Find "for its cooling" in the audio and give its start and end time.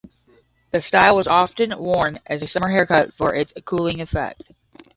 3.13-4.01